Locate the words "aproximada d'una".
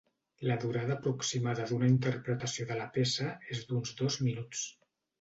0.95-1.91